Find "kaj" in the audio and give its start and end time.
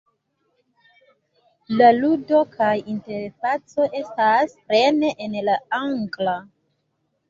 2.57-2.71